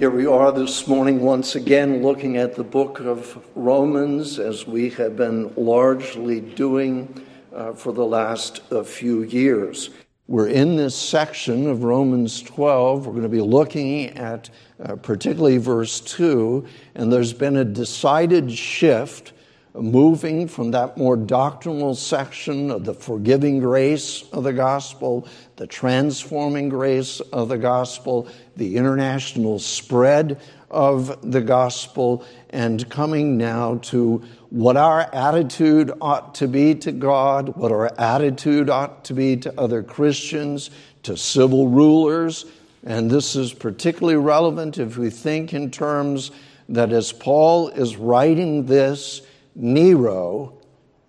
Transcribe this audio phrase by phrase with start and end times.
[0.00, 4.90] Here we are this morning once again looking at the book of Romans as we
[4.90, 7.24] have been largely doing
[7.54, 9.90] uh, for the last uh, few years.
[10.26, 13.06] We're in this section of Romans 12.
[13.06, 14.50] We're going to be looking at
[14.82, 16.66] uh, particularly verse 2,
[16.96, 19.32] and there's been a decided shift
[19.74, 26.68] moving from that more doctrinal section of the forgiving grace of the gospel, the transforming
[26.68, 34.76] grace of the gospel, the international spread of the gospel, and coming now to what
[34.76, 39.82] our attitude ought to be to God, what our attitude ought to be to other
[39.82, 40.70] Christians,
[41.02, 42.46] to civil rulers.
[42.84, 46.30] And this is particularly relevant if we think in terms
[46.68, 49.22] that as Paul is writing this,
[49.54, 50.54] Nero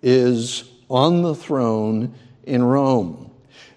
[0.02, 2.14] is on the throne
[2.44, 3.30] in Rome.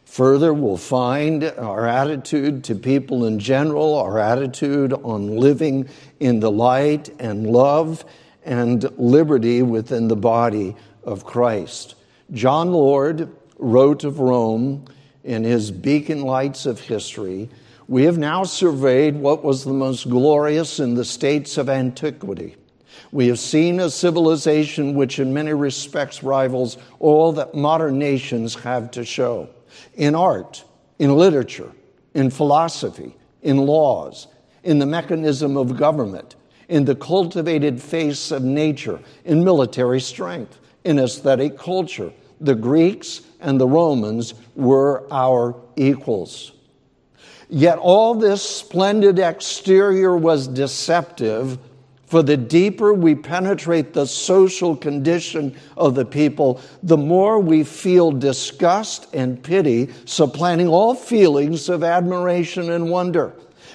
[0.06, 5.88] Further, we'll find our attitude to people in general, our attitude on living
[6.20, 8.04] in the light and love
[8.44, 11.96] and liberty within the body of Christ.
[12.32, 14.86] John Lord wrote of Rome
[15.24, 17.50] in his Beacon Lights of History.
[17.88, 22.56] We have now surveyed what was the most glorious in the states of antiquity.
[23.12, 28.92] We have seen a civilization which, in many respects, rivals all that modern nations have
[28.92, 29.50] to show
[29.96, 30.64] in art,
[31.00, 31.72] in literature,
[32.14, 34.28] in philosophy, in laws,
[34.64, 36.36] in the mechanism of government,
[36.68, 42.12] in the cultivated face of nature, in military strength, in aesthetic culture.
[42.42, 46.52] The Greeks and the Romans were our equals.
[47.50, 51.58] Yet all this splendid exterior was deceptive
[52.10, 58.12] for the deeper we penetrate the social condition of the people, the more we feel
[58.12, 63.32] disgust and pity, supplanting all feelings of admiration and wonder.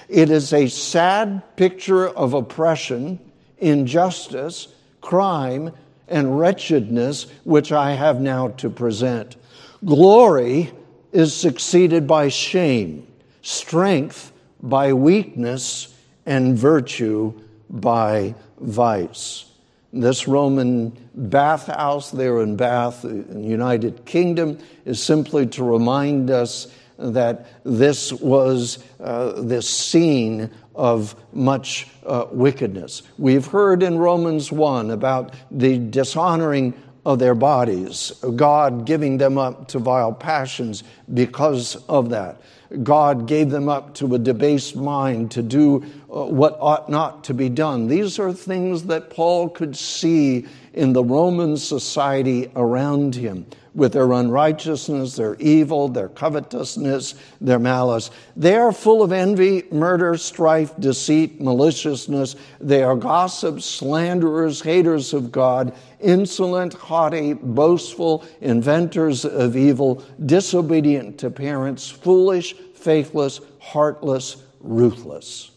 [0.09, 3.19] It is a sad picture of oppression,
[3.57, 4.67] injustice,
[4.99, 5.71] crime,
[6.09, 9.37] and wretchedness which I have now to present.
[9.85, 10.73] Glory
[11.13, 13.07] is succeeded by shame,
[13.41, 15.93] strength by weakness,
[16.25, 17.33] and virtue
[17.69, 19.45] by vice.
[19.93, 26.67] This Roman bathhouse there in Bath, in the United Kingdom, is simply to remind us
[26.97, 33.03] that this was uh, this scene of much uh, wickedness.
[33.17, 36.73] We've heard in Romans 1 about the dishonoring
[37.05, 40.83] of their bodies, God giving them up to vile passions
[41.13, 42.41] because of that.
[42.83, 47.33] God gave them up to a debased mind to do uh, what ought not to
[47.33, 47.87] be done.
[47.87, 54.11] These are things that Paul could see in the Roman society around him with their
[54.13, 58.09] unrighteousness, their evil, their covetousness, their malice.
[58.37, 62.37] They are full of envy, murder, strife, deceit, maliciousness.
[62.61, 71.29] They are gossips, slanderers, haters of God, insolent, haughty, boastful, inventors of evil, disobedient to
[71.29, 75.51] parents, foolish, faithless, heartless, ruthless.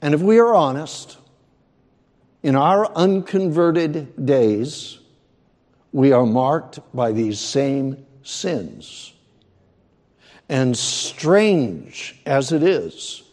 [0.00, 1.18] And if we are honest,
[2.46, 5.00] in our unconverted days,
[5.90, 9.12] we are marked by these same sins.
[10.48, 13.24] And strange as it is,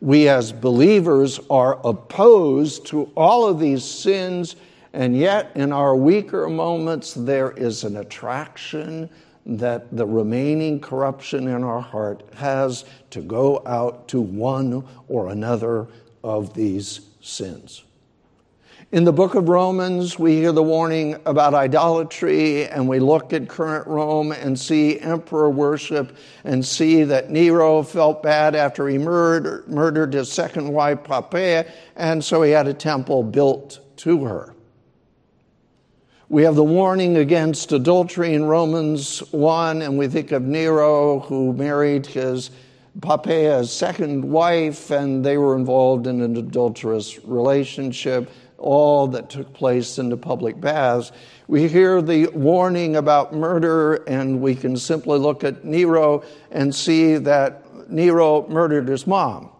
[0.00, 4.56] we as believers are opposed to all of these sins,
[4.94, 9.10] and yet in our weaker moments, there is an attraction
[9.44, 15.86] that the remaining corruption in our heart has to go out to one or another
[16.24, 17.82] of these sins.
[18.90, 23.46] In the book of Romans, we hear the warning about idolatry, and we look at
[23.46, 29.68] current Rome and see emperor worship and see that Nero felt bad after he murdered,
[29.68, 34.54] murdered his second wife, Poppaea, and so he had a temple built to her.
[36.30, 41.52] We have the warning against adultery in Romans 1, and we think of Nero who
[41.52, 42.50] married his
[43.00, 49.98] Poppaea's second wife, and they were involved in an adulterous relationship all that took place
[49.98, 51.12] in the public baths.
[51.46, 57.16] We hear the warning about murder, and we can simply look at Nero and see
[57.16, 59.50] that Nero murdered his mom.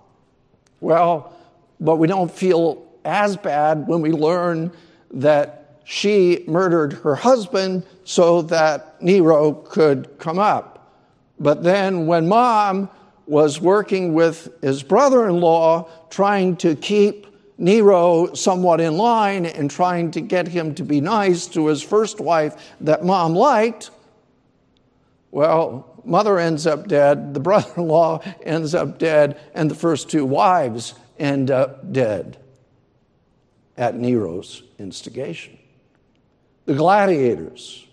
[0.80, 1.32] Well,
[1.80, 4.72] but we don't feel as bad when we learn
[5.12, 10.74] that she murdered her husband so that Nero could come up.
[11.40, 12.90] But then when mom
[13.26, 17.27] was working with his brother in law, trying to keep
[17.58, 22.20] Nero somewhat in line and trying to get him to be nice to his first
[22.20, 23.90] wife that mom liked,
[25.32, 30.08] well, mother ends up dead, the brother in law ends up dead, and the first
[30.08, 32.38] two wives end up dead
[33.76, 35.58] at Nero's instigation.
[36.66, 37.87] The gladiators,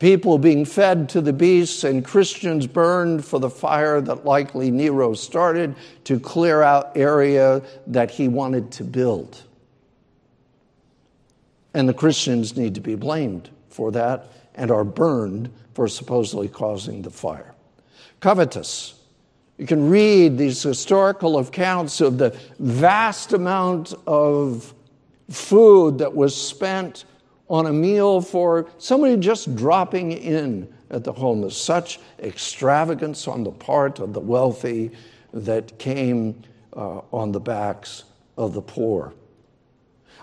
[0.00, 5.14] people being fed to the beasts, and Christians burned for the fire that likely Nero
[5.14, 9.42] started to clear out area that he wanted to build.
[11.74, 17.02] And the Christians need to be blamed for that and are burned for supposedly causing
[17.02, 17.54] the fire.
[18.18, 18.94] Covetous.
[19.58, 24.74] You can read these historical accounts of the vast amount of
[25.28, 27.04] food that was spent
[27.50, 31.40] on a meal for somebody just dropping in at the home.
[31.40, 34.92] There's such extravagance on the part of the wealthy
[35.34, 36.42] that came
[36.74, 38.04] uh, on the backs
[38.38, 39.12] of the poor.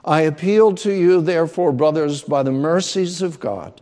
[0.06, 3.82] I appeal to you, therefore, brothers, by the mercies of God,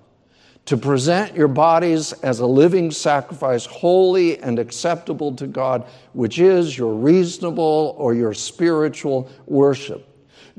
[0.65, 6.75] to present your bodies as a living sacrifice, holy and acceptable to God, which is
[6.75, 10.07] your reasonable or your spiritual worship.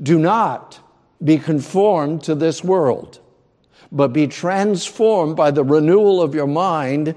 [0.01, 0.79] Do not
[1.23, 3.19] be conformed to this world,
[3.91, 7.15] but be transformed by the renewal of your mind,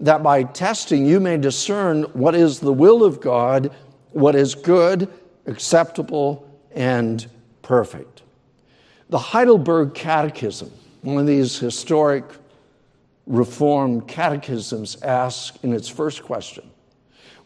[0.00, 3.74] that by testing you may discern what is the will of God,
[4.10, 5.08] what is good,
[5.46, 7.26] acceptable, and
[7.62, 8.22] perfect.
[9.08, 10.70] The Heidelberg Catechism,
[11.02, 12.24] one of these historic
[13.26, 16.70] Reformed catechisms, asks in its first question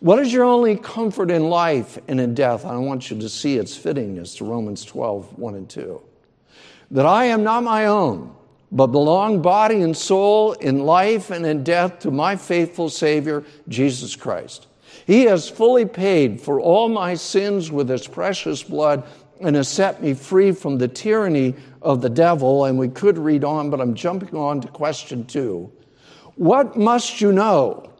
[0.02, 2.64] What is your only comfort in life and in death?
[2.64, 6.02] I want you to see its fittingness to Romans 12, 1 and 2.
[6.90, 8.34] That I am not my own,
[8.72, 14.16] but belong body and soul in life and in death to my faithful Savior, Jesus
[14.16, 14.66] Christ.
[15.06, 19.04] He has fully paid for all my sins with his precious blood
[19.40, 22.64] and has set me free from the tyranny of the devil.
[22.64, 25.70] And we could read on, but I'm jumping on to question two.
[26.34, 27.92] What must you know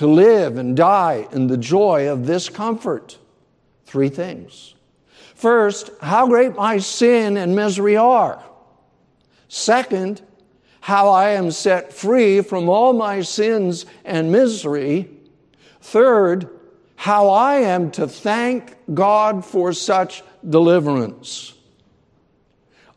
[0.00, 3.18] to live and die in the joy of this comfort?
[3.84, 4.74] Three things.
[5.34, 8.42] First, how great my sin and misery are.
[9.48, 10.22] Second,
[10.80, 15.10] how I am set free from all my sins and misery.
[15.82, 16.48] Third,
[16.96, 21.52] how I am to thank God for such deliverance.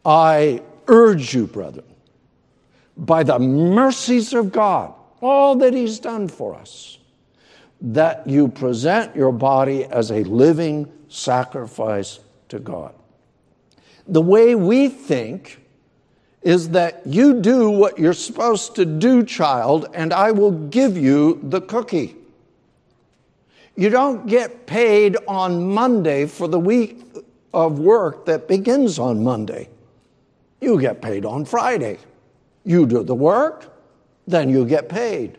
[0.05, 1.95] I urge you, brethren,
[2.95, 6.97] by the mercies of God, all that He's done for us,
[7.81, 12.93] that you present your body as a living sacrifice to God.
[14.07, 15.59] The way we think
[16.41, 21.39] is that you do what you're supposed to do, child, and I will give you
[21.41, 22.15] the cookie.
[23.75, 27.01] You don't get paid on Monday for the week
[27.53, 29.69] of work that begins on Monday.
[30.61, 31.97] You get paid on Friday.
[32.65, 33.72] You do the work,
[34.27, 35.37] then you get paid.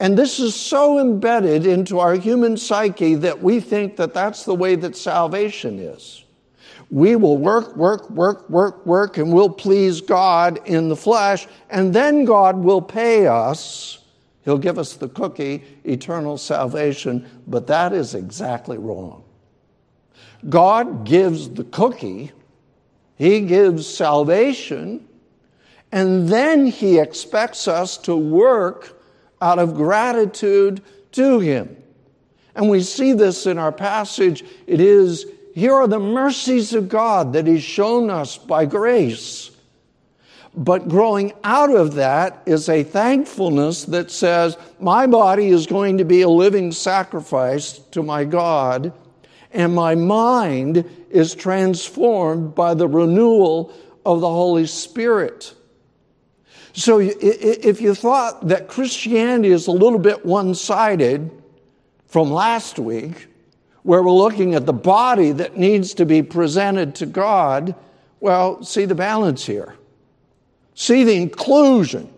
[0.00, 4.54] And this is so embedded into our human psyche that we think that that's the
[4.54, 6.24] way that salvation is.
[6.90, 11.94] We will work, work, work, work, work, and we'll please God in the flesh, and
[11.94, 13.98] then God will pay us.
[14.44, 19.22] He'll give us the cookie, eternal salvation, but that is exactly wrong.
[20.48, 22.32] God gives the cookie,
[23.16, 25.06] He gives salvation,
[25.92, 29.00] and then He expects us to work
[29.40, 30.82] out of gratitude
[31.12, 31.76] to Him.
[32.54, 34.44] And we see this in our passage.
[34.66, 39.50] It is, here are the mercies of God that He's shown us by grace.
[40.52, 46.04] But growing out of that is a thankfulness that says, My body is going to
[46.04, 48.92] be a living sacrifice to my God
[49.52, 53.72] and my mind is transformed by the renewal
[54.06, 55.54] of the Holy Spirit.
[56.72, 61.30] So, if you thought that Christianity is a little bit one sided
[62.06, 63.28] from last week,
[63.82, 67.74] where we're looking at the body that needs to be presented to God,
[68.20, 69.74] well, see the balance here.
[70.74, 72.12] See the inclusion.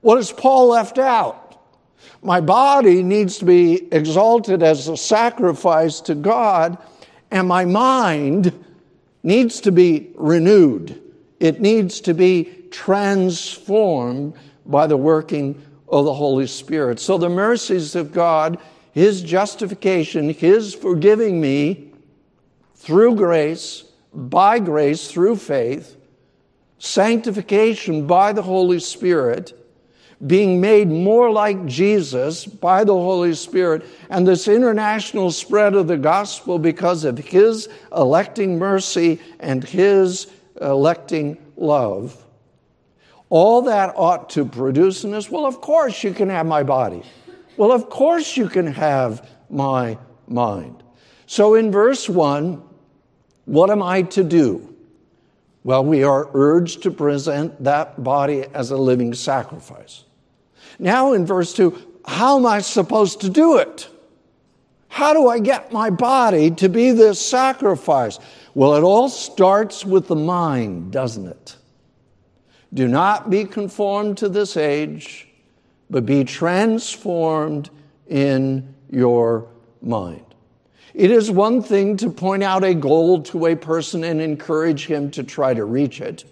[0.00, 1.46] What has Paul left out?
[2.22, 6.78] My body needs to be exalted as a sacrifice to God,
[7.30, 8.52] and my mind
[9.22, 11.02] needs to be renewed.
[11.40, 12.44] It needs to be
[12.76, 14.34] transformed
[14.66, 17.00] by the working of the Holy Spirit.
[17.00, 18.58] So, the mercies of God,
[18.92, 21.90] His justification, His forgiving me
[22.74, 25.96] through grace, by grace, through faith,
[26.78, 29.54] sanctification by the Holy Spirit
[30.26, 35.96] being made more like Jesus by the Holy Spirit, and this international spread of the
[35.98, 40.26] gospel because of His electing mercy and His
[40.60, 42.25] electing love.
[43.28, 47.02] All that ought to produce in us, well, of course you can have my body.
[47.56, 50.82] Well, of course you can have my mind.
[51.26, 52.62] So in verse 1,
[53.46, 54.74] what am I to do?
[55.64, 60.04] Well, we are urged to present that body as a living sacrifice.
[60.78, 63.88] Now in verse 2, how am I supposed to do it?
[64.88, 68.20] How do I get my body to be this sacrifice?
[68.54, 71.56] Well, it all starts with the mind, doesn't it?
[72.76, 75.28] Do not be conformed to this age,
[75.88, 77.70] but be transformed
[78.06, 79.48] in your
[79.80, 80.22] mind.
[80.92, 85.10] It is one thing to point out a goal to a person and encourage him
[85.12, 86.24] to try to reach it.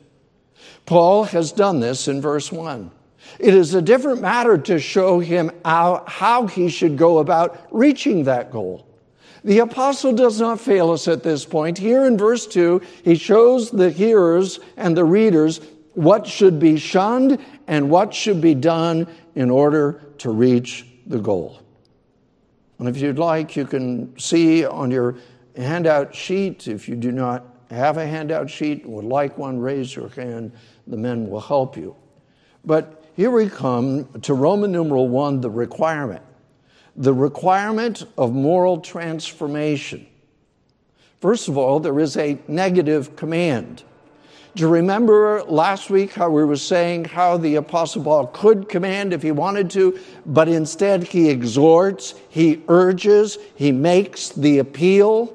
[0.85, 2.91] Paul has done this in verse 1.
[3.39, 8.25] It is a different matter to show him how, how, he should go about reaching
[8.25, 8.87] that goal.
[9.45, 11.79] The apostle does not fail us at this point.
[11.79, 15.61] Here in verse 2, he shows the hearers and the readers
[15.95, 21.61] what should be shunned and what should be done in order to reach the goal.
[22.79, 25.17] And if you'd like, you can see on your
[25.57, 29.95] handout sheet, if you do not have a handout sheet and would like one, raise
[29.95, 30.53] your hand.
[30.87, 31.97] The men will help you.
[32.65, 36.23] But here we come to Roman numeral one, the requirement.
[36.97, 40.07] The requirement of moral transformation.
[41.21, 43.83] First of all, there is a negative command.
[44.55, 49.13] Do you remember last week how we were saying how the Apostle Paul could command
[49.13, 55.35] if he wanted to, but instead he exhorts, he urges, he makes the appeal?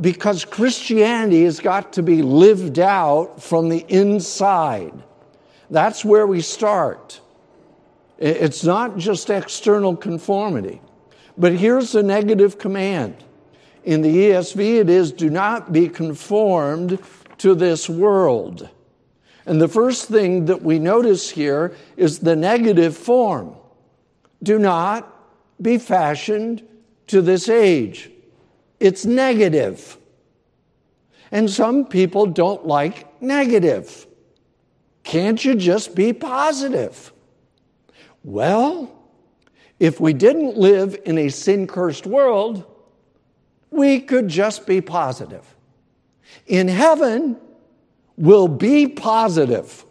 [0.00, 4.94] Because Christianity has got to be lived out from the inside.
[5.70, 7.20] That's where we start.
[8.18, 10.80] It's not just external conformity.
[11.38, 13.14] But here's the negative command
[13.84, 16.98] in the ESV, it is do not be conformed
[17.38, 18.68] to this world.
[19.46, 23.56] And the first thing that we notice here is the negative form.
[24.42, 25.12] Do not
[25.60, 26.66] be fashioned
[27.08, 28.10] to this age.
[28.78, 29.98] It's negative.
[31.32, 34.06] And some people don't like negative.
[35.02, 37.12] Can't you just be positive?
[38.22, 38.94] Well,
[39.78, 42.69] if we didn't live in a sin cursed world,
[43.70, 45.54] we could just be positive.
[46.46, 47.36] In heaven,
[48.16, 49.84] we'll be positive.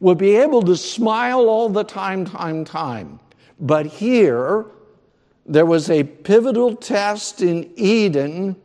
[0.00, 3.20] We'll be able to smile all the time, time, time.
[3.58, 4.66] But here,
[5.46, 8.56] there was a pivotal test in Eden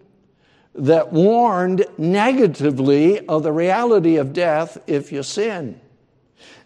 [0.75, 5.79] that warned negatively of the reality of death if you sin.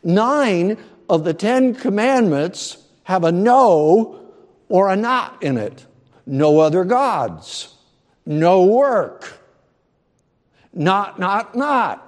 [0.03, 0.77] Nine
[1.10, 4.32] of the Ten Commandments have a no
[4.70, 5.87] or a not in it
[6.27, 7.74] no other gods,
[8.25, 9.34] no work,
[10.74, 12.03] not, not, not.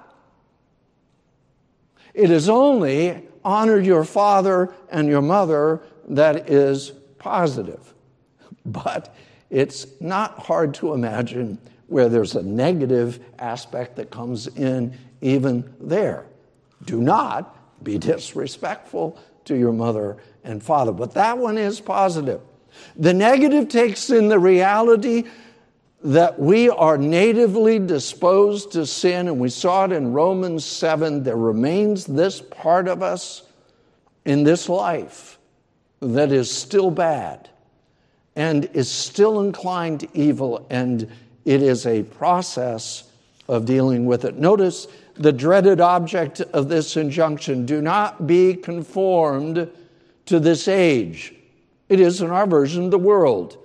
[2.14, 7.94] It is only honor your father and your mother that is positive.
[8.66, 9.14] But
[9.48, 16.26] it's not hard to imagine where there's a negative aspect that comes in even there.
[16.84, 20.92] Do not be disrespectful to your mother and father.
[20.92, 22.40] But that one is positive.
[22.96, 25.24] The negative takes in the reality
[26.02, 31.22] that we are natively disposed to sin, and we saw it in Romans 7.
[31.22, 33.42] There remains this part of us
[34.24, 35.38] in this life
[36.00, 37.50] that is still bad
[38.34, 41.10] and is still inclined to evil, and
[41.44, 43.10] it is a process
[43.48, 44.36] of dealing with it.
[44.38, 49.70] Notice the dreaded object of this injunction do not be conformed
[50.24, 51.34] to this age.
[51.90, 53.58] It is, in our version, the world.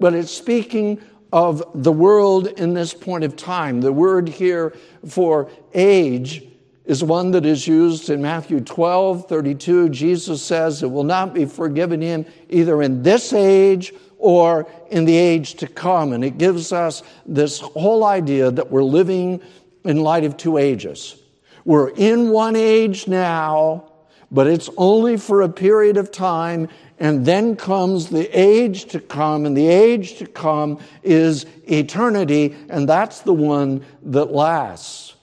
[0.00, 1.00] But it's speaking
[1.32, 3.80] of the world in this point of time.
[3.80, 6.42] The word here for age
[6.84, 9.90] is one that is used in Matthew 12, 32.
[9.90, 15.16] Jesus says it will not be forgiven him either in this age or in the
[15.16, 16.12] age to come.
[16.12, 19.40] And it gives us this whole idea that we're living
[19.84, 21.22] in light of two ages.
[21.64, 23.92] We're in one age now,
[24.30, 26.68] but it's only for a period of time,
[27.00, 32.88] and then comes the age to come, and the age to come is eternity, and
[32.88, 35.14] that's the one that lasts.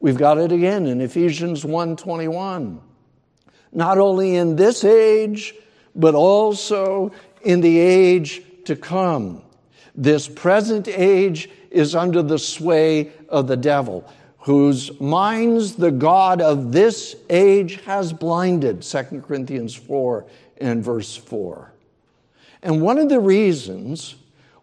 [0.00, 2.78] We've got it again in Ephesians 1:21.
[3.72, 5.54] Not only in this age,
[5.96, 7.10] but also
[7.42, 9.42] in the age to come.
[9.94, 14.04] This present age is under the sway of the devil,
[14.38, 20.26] whose minds the God of this age has blinded, 2 Corinthians 4
[20.58, 21.72] and verse 4.
[22.62, 24.16] And one of the reasons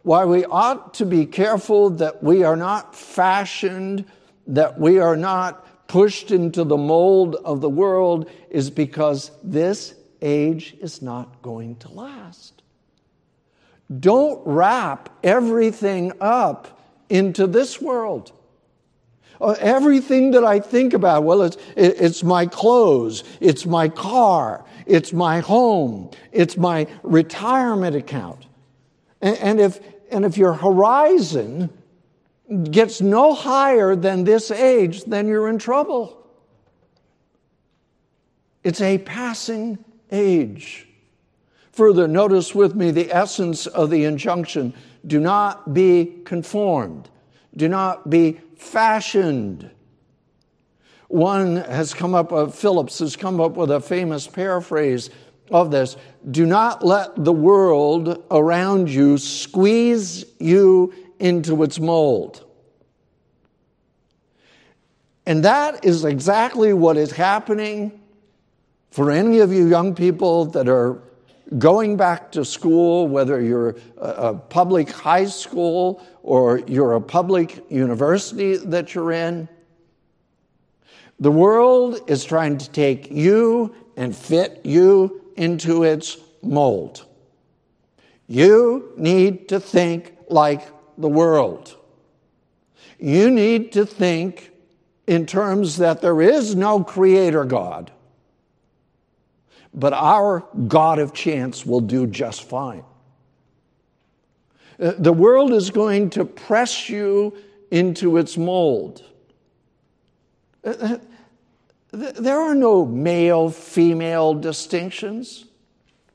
[0.03, 4.05] why we ought to be careful that we are not fashioned
[4.47, 10.75] that we are not pushed into the mold of the world is because this age
[10.79, 12.61] is not going to last.
[13.99, 18.31] Don't wrap everything up into this world.
[19.39, 25.13] Uh, everything that I think about, well, it's, it's my clothes, it's my car, it's
[25.13, 28.45] my home, it's my retirement account.
[29.21, 29.79] And, and, if,
[30.11, 31.69] and if your horizon
[32.69, 36.27] gets no higher than this age, then you're in trouble.
[38.65, 40.87] It's a passing age.
[41.71, 44.73] Further, notice with me the essence of the injunction
[45.07, 47.09] do not be conformed,
[47.55, 49.71] do not be fashioned.
[51.11, 55.09] One has come up, uh, Phillips has come up with a famous paraphrase
[55.51, 55.97] of this
[56.29, 62.45] Do not let the world around you squeeze you into its mold.
[65.25, 67.99] And that is exactly what is happening
[68.89, 71.01] for any of you young people that are
[71.57, 78.55] going back to school, whether you're a public high school or you're a public university
[78.55, 79.49] that you're in.
[81.21, 87.05] The world is trying to take you and fit you into its mold.
[88.27, 91.77] You need to think like the world.
[92.99, 94.51] You need to think
[95.07, 97.91] in terms that there is no creator God
[99.73, 102.83] but our God of chance will do just fine.
[104.79, 107.35] Uh, the world is going to press you
[107.69, 109.03] into its mold.
[111.91, 115.45] There are no male female distinctions.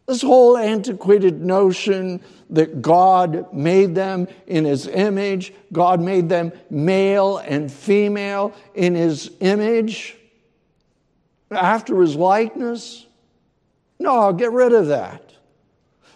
[0.06, 7.38] This whole antiquated notion that God made them in His image, God made them male
[7.38, 10.16] and female in His image,
[11.50, 13.04] after His likeness.
[13.98, 15.32] No, get rid of that.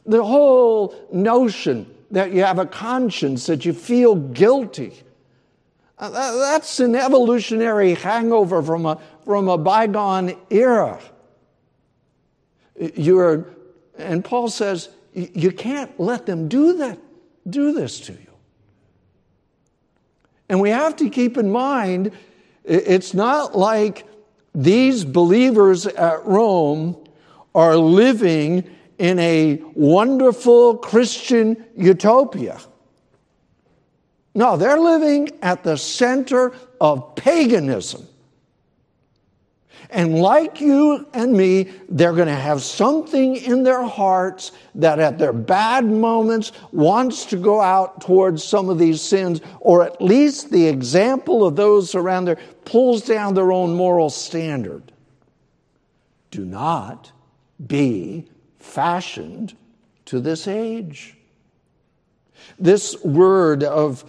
[0.06, 5.02] The whole notion that you have a conscience, that you feel guilty,
[5.98, 8.98] uh, that's an evolutionary hangover from a,
[9.30, 11.00] from a bygone era.
[12.96, 13.46] You're,
[13.96, 16.98] and Paul says, you can't let them do that,
[17.48, 18.34] do this to you.
[20.48, 22.10] And we have to keep in mind,
[22.64, 24.04] it's not like
[24.52, 26.96] these believers at Rome
[27.54, 32.58] are living in a wonderful Christian utopia.
[34.34, 38.08] No, they're living at the center of paganism.
[39.92, 45.18] And like you and me, they're going to have something in their hearts that at
[45.18, 50.50] their bad moments wants to go out towards some of these sins, or at least
[50.50, 54.92] the example of those around there pulls down their own moral standard.
[56.30, 57.10] Do not
[57.66, 59.56] be fashioned
[60.06, 61.16] to this age.
[62.58, 64.04] This word of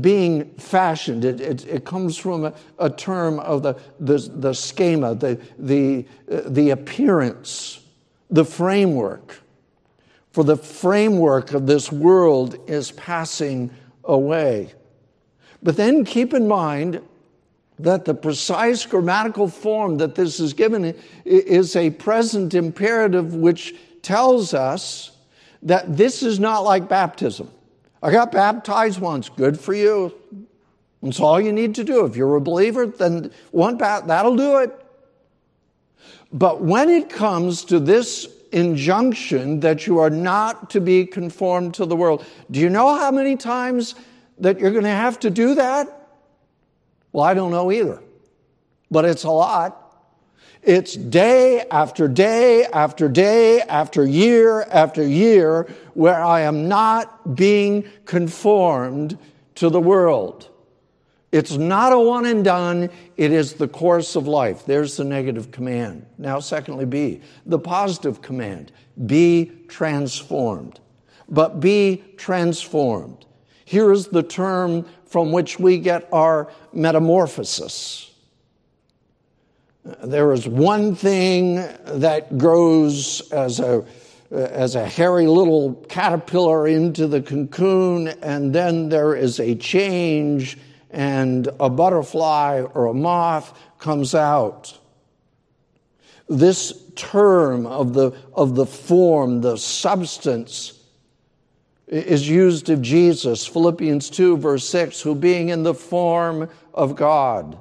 [0.00, 5.14] being fashioned, it, it, it comes from a, a, term of the, the, the schema,
[5.14, 7.80] the, the, the appearance,
[8.30, 9.40] the framework.
[10.32, 13.70] For the framework of this world is passing
[14.04, 14.72] away.
[15.62, 17.00] But then keep in mind
[17.78, 24.52] that the precise grammatical form that this is given is a present imperative which tells
[24.52, 25.12] us
[25.62, 27.50] that this is not like baptism.
[28.02, 30.14] I got baptized once, good for you.
[31.02, 32.04] That's all you need to do.
[32.04, 34.72] If you're a believer, then one bat, that'll do it.
[36.32, 41.86] But when it comes to this injunction that you are not to be conformed to
[41.86, 43.94] the world, do you know how many times
[44.38, 46.08] that you're going to have to do that?
[47.12, 48.02] Well, I don't know either,
[48.90, 49.87] but it's a lot.
[50.62, 57.84] It's day after day after day after year after year where I am not being
[58.04, 59.18] conformed
[59.56, 60.48] to the world.
[61.30, 64.64] It's not a one and done, it is the course of life.
[64.64, 66.06] There's the negative command.
[66.16, 68.72] Now, secondly, B, the positive command
[69.06, 70.80] be transformed.
[71.28, 73.26] But be transformed.
[73.66, 78.07] Here is the term from which we get our metamorphosis.
[80.04, 81.54] There is one thing
[81.86, 83.86] that grows as a,
[84.30, 90.58] as a hairy little caterpillar into the cocoon, and then there is a change,
[90.90, 94.78] and a butterfly or a moth comes out.
[96.28, 100.78] This term of the, of the form, the substance,
[101.86, 103.46] is used of Jesus.
[103.46, 107.56] Philippians 2, verse 6, who being in the form of God,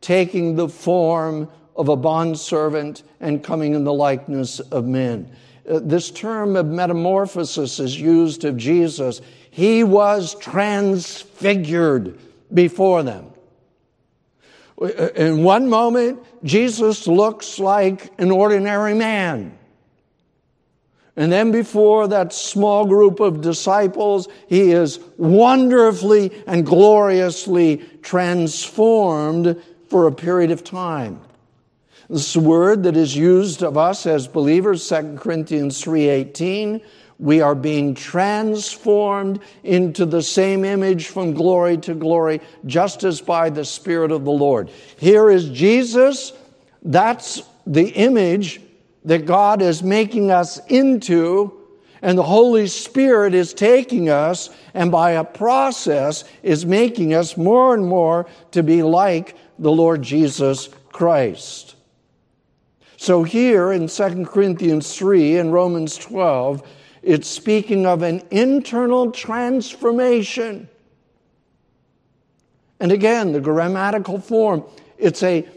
[0.00, 5.30] taking the form of a bondservant and coming in the likeness of men.
[5.68, 9.20] Uh, this term of metamorphosis is used of Jesus.
[9.50, 12.18] He was transfigured
[12.52, 13.32] before them.
[15.16, 19.58] In one moment, Jesus looks like an ordinary man.
[21.16, 30.06] And then before that small group of disciples, he is wonderfully and gloriously transformed for
[30.06, 31.20] a period of time.
[32.08, 36.80] This word that is used of us as believers, 2 Corinthians 3:18,
[37.18, 43.50] we are being transformed into the same image from glory to glory, just as by
[43.50, 44.70] the Spirit of the Lord.
[44.98, 46.32] Here is Jesus.
[46.82, 48.60] That's the image
[49.04, 51.52] that God is making us into,
[52.02, 57.72] and the Holy Spirit is taking us, and by a process is making us more
[57.74, 61.76] and more to be like the Lord Jesus Christ.
[62.96, 66.62] So here in 2 Corinthians 3 and Romans 12,
[67.02, 70.68] it's speaking of an internal transformation.
[72.80, 74.64] And again, the grammatical form,
[74.98, 75.48] it's a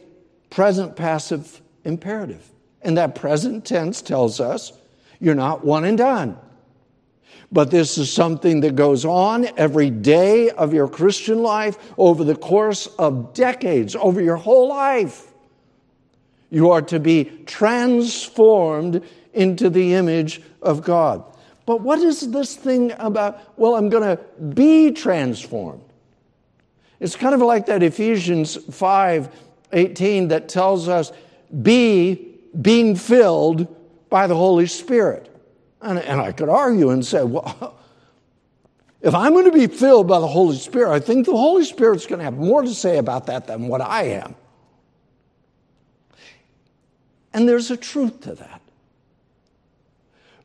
[0.50, 2.48] present passive imperative.
[2.82, 4.74] And that present tense tells us
[5.20, 6.38] you're not one and done.
[7.52, 12.36] But this is something that goes on every day of your Christian life over the
[12.36, 15.32] course of decades, over your whole life.
[16.52, 21.24] You are to be transformed into the image of God.
[21.66, 25.84] But what is this thing about, well, I'm going to be transformed?
[27.00, 31.12] It's kind of like that Ephesians 5 18 that tells us,
[31.62, 33.68] be being filled
[34.10, 35.29] by the Holy Spirit.
[35.82, 37.78] And, and I could argue and say, well,
[39.02, 42.06] if I'm going to be filled by the Holy Spirit, I think the Holy Spirit's
[42.06, 44.36] going to have more to say about that than what I am.
[47.34, 48.62] And there's a truth to that.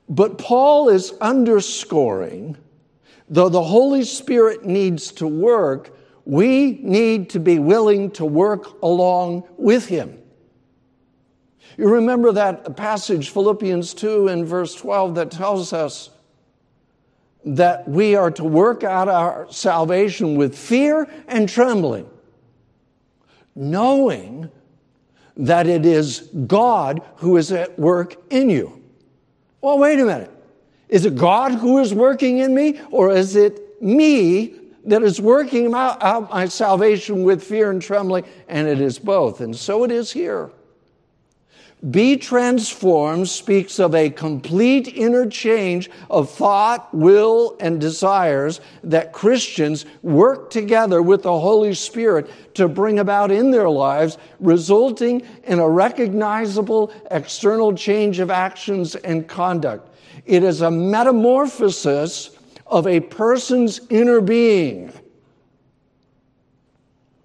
[0.08, 2.56] But Paul is underscoring,
[3.28, 9.44] though the Holy Spirit needs to work, we need to be willing to work along
[9.56, 10.18] with him.
[11.76, 16.10] You remember that passage, Philippians 2 and verse 12, that tells us
[17.44, 22.08] that we are to work out our salvation with fear and trembling,
[23.54, 24.50] knowing
[25.36, 28.82] that it is God who is at work in you.
[29.60, 30.30] Well, wait a minute.
[30.88, 35.74] Is it God who is working in me, or is it me that is working
[35.74, 38.24] out my salvation with fear and trembling?
[38.48, 39.40] And it is both.
[39.40, 40.50] And so it is here.
[41.90, 50.48] Be transformed speaks of a complete interchange of thought, will, and desires that Christians work
[50.48, 56.90] together with the Holy Spirit to bring about in their lives, resulting in a recognizable
[57.10, 59.94] external change of actions and conduct.
[60.24, 62.30] It is a metamorphosis
[62.66, 64.90] of a person's inner being.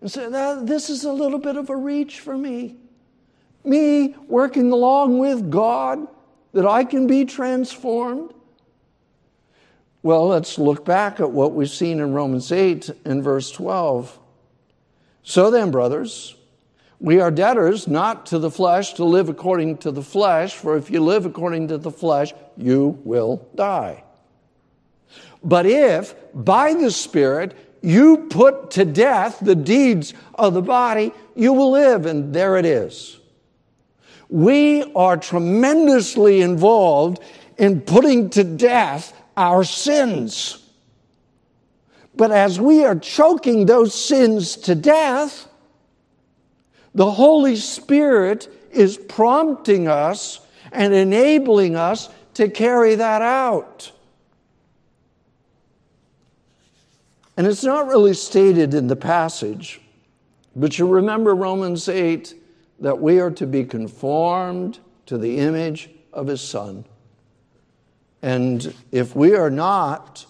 [0.06, 2.76] So this is a little bit of a reach for me
[3.64, 6.08] me working along with God
[6.54, 8.34] that I can be transformed?
[10.02, 14.18] Well, let's look back at what we've seen in Romans 8 and verse 12.
[15.24, 16.36] So then, brothers,
[17.00, 20.90] we are debtors not to the flesh to live according to the flesh, for if
[20.90, 24.04] you live according to the flesh, you will die.
[25.44, 31.54] But if by the Spirit you put to death the deeds of the body, you
[31.54, 32.06] will live.
[32.06, 33.19] And there it is
[34.30, 37.20] we are tremendously involved
[37.58, 40.64] in putting to death our sins.
[42.16, 45.48] But as we are choking those sins to death,
[46.94, 50.40] the Holy Spirit is prompting us
[50.72, 53.92] and enabling us to carry that out.
[57.36, 59.80] And it's not really stated in the passage,
[60.56, 62.34] but you remember Romans 8
[62.82, 66.86] that we are to be conformed to the image of his son.
[68.22, 70.26] And if we are not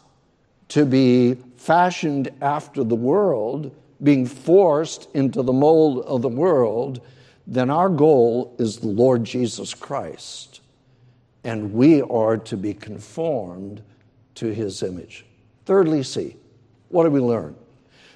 [0.69, 7.01] to be fashioned after the world, being forced into the mold of the world,
[7.45, 10.61] then our goal is the Lord Jesus Christ.
[11.43, 13.81] And we are to be conformed
[14.35, 15.25] to his image.
[15.65, 16.37] Thirdly, see,
[16.89, 17.55] what do we learn?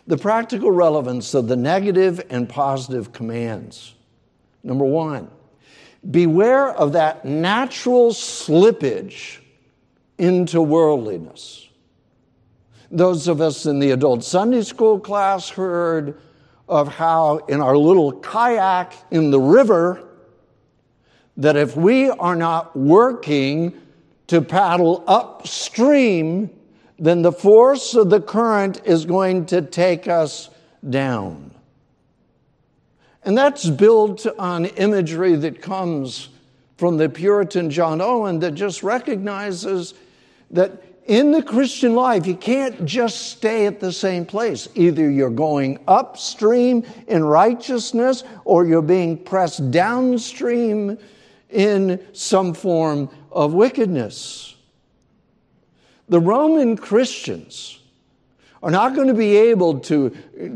[0.05, 3.95] The practical relevance of the negative and positive commands.
[4.63, 5.29] Number one,
[6.09, 9.39] beware of that natural slippage
[10.17, 11.67] into worldliness.
[12.91, 16.19] Those of us in the adult Sunday school class heard
[16.69, 20.07] of how, in our little kayak in the river,
[21.37, 23.73] that if we are not working
[24.27, 26.49] to paddle upstream,
[26.99, 30.49] then the force of the current is going to take us
[30.87, 31.51] down.
[33.25, 36.29] And that's built on imagery that comes
[36.77, 39.93] from the Puritan John Owen that just recognizes
[40.51, 44.69] that in the Christian life, you can't just stay at the same place.
[44.75, 50.97] Either you're going upstream in righteousness or you're being pressed downstream
[51.49, 54.55] in some form of wickedness.
[56.07, 57.79] The Roman Christians
[58.63, 60.09] are not going to be able to,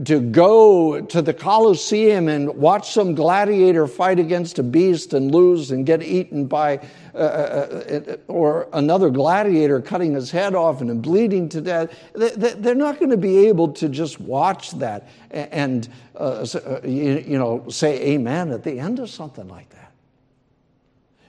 [0.05, 5.71] to go to the Colosseum and watch some gladiator fight against a beast and lose
[5.71, 6.77] and get eaten by,
[7.13, 11.93] uh, uh, uh or another gladiator cutting his head off and bleeding to death.
[12.13, 17.67] They're not going to be able to just watch that and, uh, uh you know,
[17.67, 19.91] say amen at the end of something like that.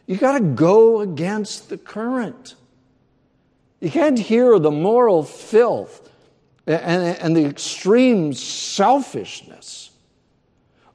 [0.06, 2.54] You got to go against the current.
[3.80, 6.08] You can't hear the moral filth
[6.68, 9.90] and, and the extreme selfishness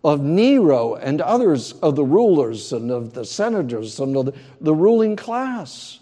[0.03, 4.73] of Nero and others of the rulers and of the senators and of the, the
[4.73, 5.99] ruling class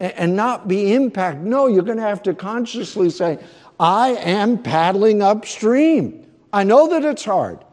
[0.00, 1.44] and, and not be impacted.
[1.44, 3.38] No, you're going to have to consciously say,
[3.78, 6.26] I am paddling upstream.
[6.52, 7.64] I know that it's hard,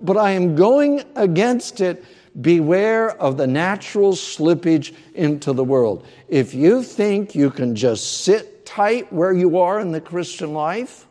[0.00, 2.04] but I am going against it.
[2.40, 6.06] Beware of the natural slippage into the world.
[6.28, 11.06] If you think you can just sit tight where you are in the Christian life,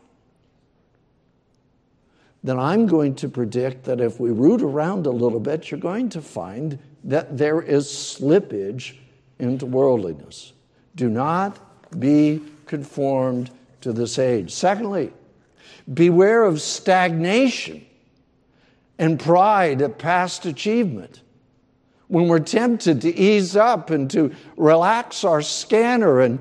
[2.42, 6.08] then I'm going to predict that if we root around a little bit, you're going
[6.08, 8.96] to find that there is slippage
[9.38, 10.52] into worldliness.
[10.96, 13.50] Do not be conformed
[13.82, 14.50] to this age.
[14.50, 15.12] Secondly,
[15.94, 17.86] beware of stagnation
[18.98, 21.20] and pride at past achievement.
[22.08, 26.40] When we're tempted to ease up and to relax our scanner and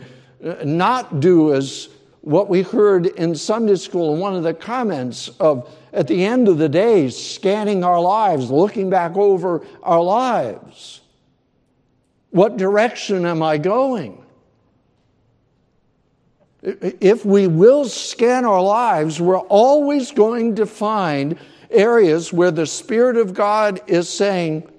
[0.64, 1.90] not do as
[2.22, 6.48] what we heard in Sunday school in one of the comments of at the end
[6.48, 11.02] of the day, scanning our lives, looking back over our lives.
[12.30, 14.24] What direction am I going?
[16.62, 21.38] If we will scan our lives, we're always going to find
[21.72, 24.70] areas where the Spirit of God is saying,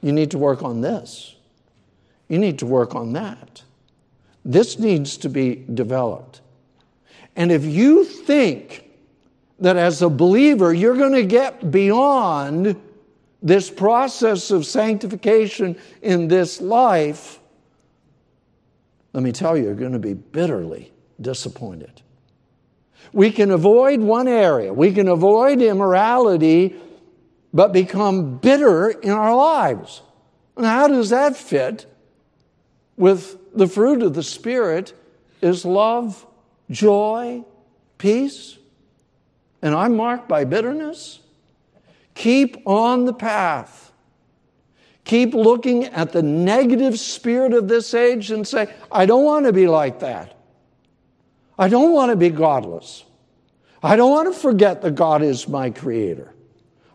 [0.00, 1.36] You need to work on this.
[2.28, 3.51] You need to work on that.
[4.44, 6.40] This needs to be developed.
[7.36, 8.90] And if you think
[9.60, 12.80] that as a believer you're going to get beyond
[13.42, 17.40] this process of sanctification in this life,
[19.12, 22.02] let me tell you, you're going to be bitterly disappointed.
[23.12, 26.76] We can avoid one area, we can avoid immorality,
[27.52, 30.02] but become bitter in our lives.
[30.56, 31.86] How does that fit
[32.96, 34.92] with the fruit of the Spirit
[35.40, 36.26] is love,
[36.70, 37.44] joy,
[37.98, 38.58] peace.
[39.60, 41.20] And I'm marked by bitterness.
[42.14, 43.92] Keep on the path.
[45.04, 49.52] Keep looking at the negative spirit of this age and say, I don't want to
[49.52, 50.36] be like that.
[51.58, 53.04] I don't want to be godless.
[53.82, 56.34] I don't want to forget that God is my creator.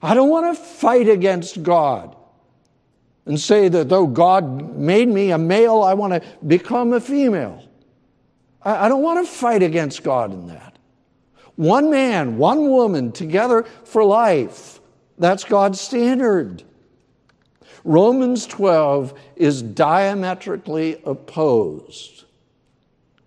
[0.02, 2.17] I don't want to fight against God
[3.28, 7.62] and say that though God made me a male, I want to become a female.
[8.62, 10.78] I, I don't want to fight against God in that.
[11.58, 14.80] One man, one woman together for life.
[15.18, 16.64] That's God's standard.
[17.84, 22.26] Romans 12 is diametrically opposed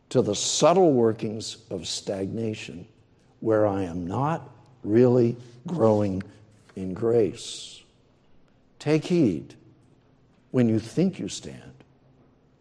[0.08, 2.86] to the subtle workings of stagnation,
[3.40, 4.48] where I am not
[4.82, 5.36] really
[5.66, 6.22] growing
[6.74, 7.82] in grace.
[8.78, 9.56] Take heed
[10.50, 11.84] when you think you stand,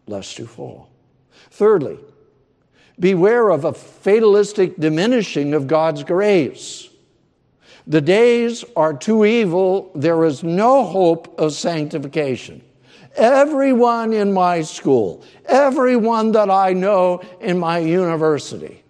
[0.06, 0.90] lest you fall.
[1.50, 1.98] Thirdly,
[2.98, 6.88] beware of a fatalistic diminishing of God's grace.
[7.86, 12.62] The days are too evil, there is no hope of sanctification.
[13.16, 18.84] Everyone in my school, everyone that I know in my university,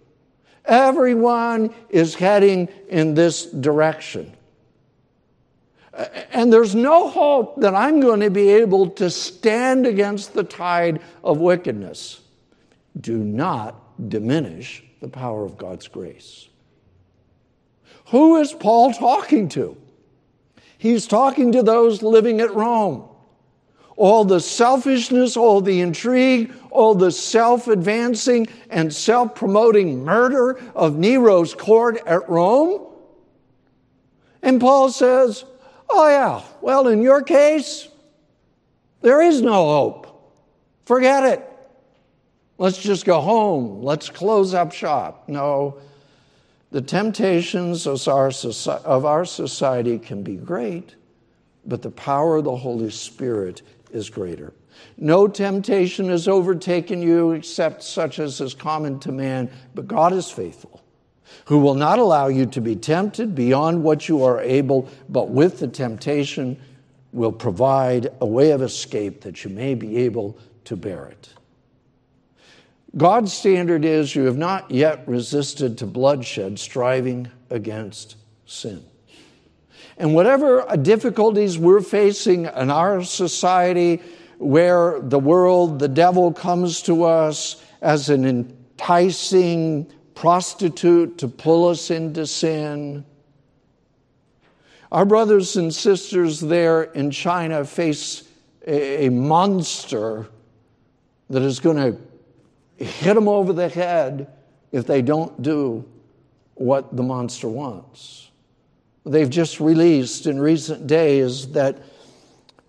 [0.65, 4.35] everyone is heading in this direction.
[5.93, 11.01] And there's no hope that I'm going to be able to stand against the tide
[11.23, 12.21] of wickedness.
[12.99, 16.47] Do not diminish the power of God's grace.
[18.07, 19.77] Who is Paul talking to?
[20.77, 23.07] He's talking to those living at Rome
[24.01, 30.95] all the selfishness, all the intrigue, all the self advancing and self promoting murder of
[30.95, 32.87] Nero's court at Rome?
[34.41, 35.45] And Paul says,
[35.93, 37.89] Oh, yeah, well, in your case,
[39.01, 40.07] there is no hope.
[40.85, 41.47] Forget it.
[42.57, 43.83] Let's just go home.
[43.83, 45.27] Let's close up shop.
[45.27, 45.77] No,
[46.71, 48.31] the temptations of our,
[49.25, 50.95] society can be great,
[51.65, 54.53] but the power of the Holy Spirit is greater.
[54.97, 60.31] No temptation has overtaken you except such as is common to man, but God is
[60.31, 60.80] faithful,
[61.45, 65.59] who will not allow you to be tempted beyond what you are able, but with
[65.59, 66.59] the temptation
[67.11, 71.29] will provide a way of escape that you may be able to bear it.
[72.95, 78.83] God's standard is you have not yet resisted to bloodshed, striving against sin.
[79.97, 84.01] And whatever difficulties we're facing in our society,
[84.39, 89.91] where the world, the devil comes to us as an enticing
[90.21, 93.03] prostitute to pull us into sin.
[94.91, 98.29] Our brothers and sisters there in China face
[98.67, 100.27] a, monster
[101.31, 101.77] that is going
[102.77, 104.27] to hit them over the head
[104.71, 105.83] if they don't do
[106.53, 108.29] what the monster wants.
[109.03, 111.79] They've just released in recent days that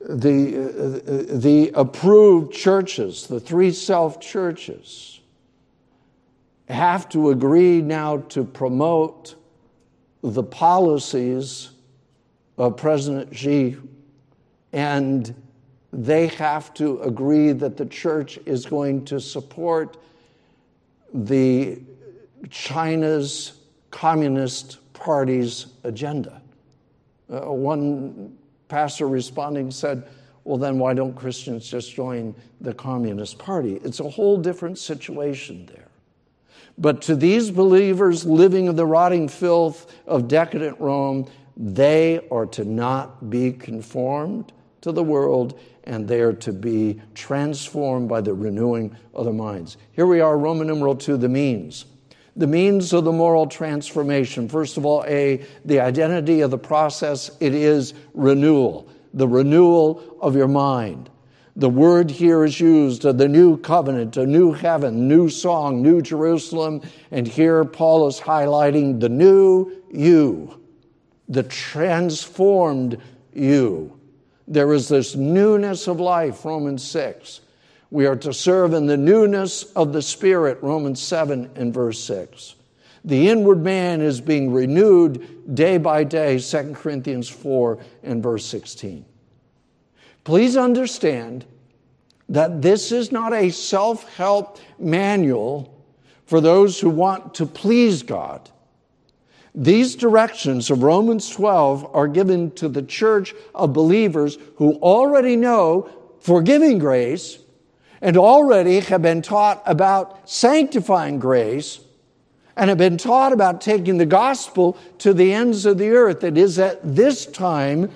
[0.01, 5.21] the, the approved churches, the three self churches,
[6.69, 9.35] have to agree now to promote
[10.23, 11.71] the policies
[12.57, 13.77] of President Xi,
[14.73, 15.35] and
[15.93, 19.97] they have to agree that the church is going to support
[21.13, 21.81] the
[22.51, 26.41] China's Communist Party's agenda.
[27.31, 28.37] Uh, one
[28.69, 30.09] pastor responding said,
[30.45, 33.81] Well, then why don't Christians just join the Communist Party?
[33.85, 35.82] It's a whole different situation there.
[36.79, 42.65] But to these believers living in the rotting filth of decadent Rome, they are to
[42.65, 48.97] not be conformed to the world and they are to be transformed by the renewing
[49.15, 49.77] of their minds.
[49.93, 51.87] Here we are, Roman numeral 2, the means.
[52.37, 54.49] The means of the moral transformation.
[54.49, 60.35] First of all, A, the identity of the process, it is renewal, the renewal of
[60.35, 61.11] your mind.
[61.55, 66.01] The word here is used of the new covenant, a new heaven, new song, new
[66.01, 66.81] Jerusalem.
[67.11, 70.61] And here Paul is highlighting the new you,
[71.29, 72.99] the transformed
[73.35, 73.99] you.
[74.49, 77.43] There is this newness of life, Romans 6.
[77.91, 82.55] We are to serve in the newness of the Spirit, Romans 7 and verse 6.
[83.05, 89.05] The inward man is being renewed day by day, 2 Corinthians 4 and verse 16.
[90.25, 91.45] Please understand
[92.29, 95.85] that this is not a self help manual
[96.25, 98.49] for those who want to please God.
[99.55, 105.91] These directions of Romans 12 are given to the church of believers who already know
[106.21, 107.39] forgiving grace
[108.01, 111.81] and already have been taught about sanctifying grace
[112.57, 116.25] and have been taught about taking the gospel to the ends of the earth.
[116.25, 117.91] It is at this time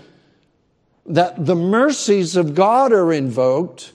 [1.09, 3.93] that the mercies of God are invoked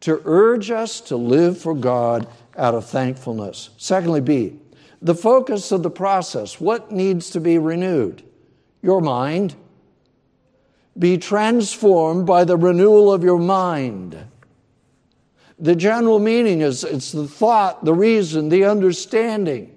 [0.00, 3.70] to urge us to live for God out of thankfulness.
[3.76, 4.58] Secondly, B,
[5.02, 6.60] the focus of the process.
[6.60, 8.22] What needs to be renewed?
[8.82, 9.54] Your mind.
[10.98, 14.18] Be transformed by the renewal of your mind.
[15.58, 19.76] The general meaning is it's the thought, the reason, the understanding.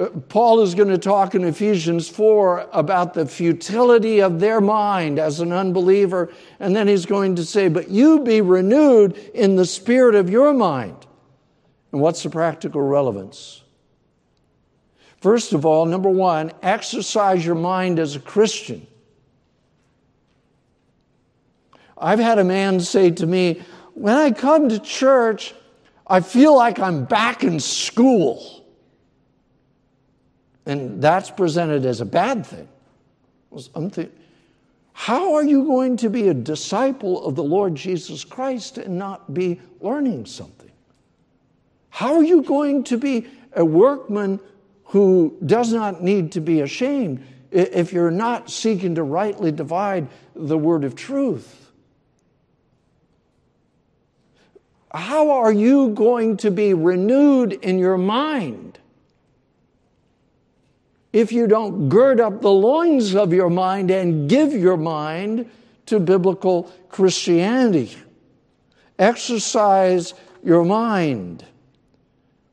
[0.00, 5.18] Uh, Paul is going to talk in Ephesians 4 about the futility of their mind
[5.18, 9.66] as an unbeliever, and then he's going to say, But you be renewed in the
[9.66, 11.06] spirit of your mind.
[11.92, 13.62] And what's the practical relevance?
[15.18, 18.86] First of all, number one, exercise your mind as a Christian.
[21.98, 23.60] I've had a man say to me,
[23.92, 25.52] when I come to church,
[26.06, 28.60] I feel like I'm back in school.
[30.66, 32.68] And that's presented as a bad thing.
[33.74, 34.16] I'm thinking,
[34.92, 39.32] how are you going to be a disciple of the Lord Jesus Christ and not
[39.32, 40.70] be learning something?
[41.88, 44.40] How are you going to be a workman
[44.84, 50.58] who does not need to be ashamed if you're not seeking to rightly divide the
[50.58, 51.60] word of truth?
[54.92, 58.69] how are you going to be renewed in your mind
[61.12, 65.50] if you don't gird up the loins of your mind and give your mind
[65.86, 67.96] to biblical Christianity.
[68.98, 71.44] Exercise your mind.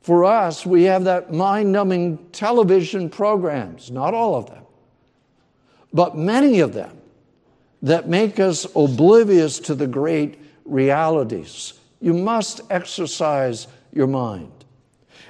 [0.01, 4.63] For us, we have that mind numbing television programs, not all of them,
[5.93, 6.97] but many of them
[7.81, 11.73] that make us oblivious to the great realities.
[11.99, 14.56] You must exercise your mind.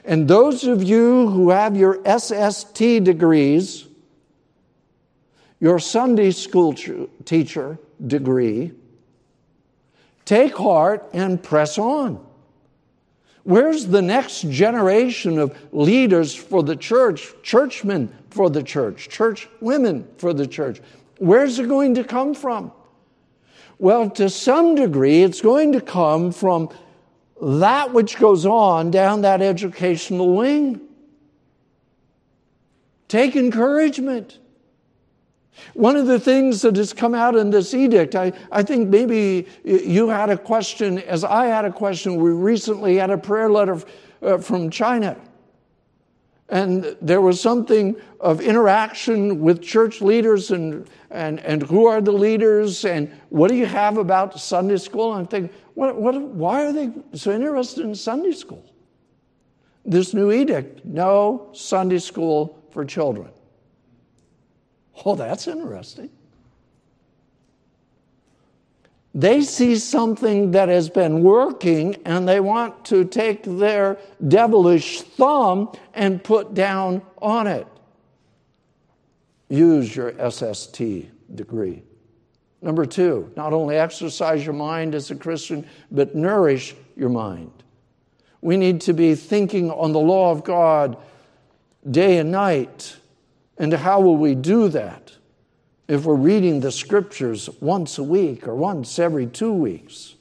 [0.08, 3.86] And those of you who have your SST degrees,
[5.60, 6.74] your Sunday school
[7.26, 8.72] teacher degree,
[10.24, 12.26] take heart and press on.
[13.44, 20.08] Where's the next generation of leaders for the church, churchmen for the church, church women
[20.18, 20.80] for the church?
[21.18, 22.72] Where's it going to come from?
[23.78, 26.70] Well, to some degree, it's going to come from
[27.42, 30.82] that which goes on down that educational wing.
[33.08, 34.40] Take encouragement.
[35.74, 39.48] One of the things that has come out in this edict, I, I think maybe
[39.64, 42.18] you had a question, as I had a question.
[42.18, 43.82] We recently had a prayer letter
[44.22, 45.18] uh, from China.
[46.50, 52.14] And there was something of interaction with church leaders and, and, and who are the
[52.14, 55.12] leaders and what do you have about Sunday school?
[55.12, 58.64] And I'm thinking, what, what, why are they so interested in Sunday school?
[59.84, 63.30] This new edict no Sunday school for children.
[65.06, 66.10] Oh, that's interesting.
[69.18, 73.98] They see something that has been working and they want to take their
[74.28, 77.66] devilish thumb and put down on it.
[79.50, 80.80] Use your SST
[81.34, 81.82] degree.
[82.62, 87.52] Number two, not only exercise your mind as a Christian, but nourish your mind.
[88.42, 90.96] We need to be thinking on the law of God
[91.90, 92.98] day and night.
[93.58, 95.07] And how will we do that?
[95.88, 100.16] If we're reading the scriptures once a week or once every two weeks.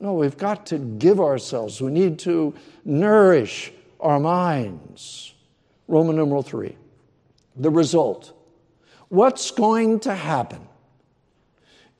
[0.00, 1.80] No, we've got to give ourselves.
[1.80, 5.34] We need to nourish our minds.
[5.86, 6.76] Roman numeral three.
[7.56, 8.32] The result.
[9.08, 10.66] What's going to happen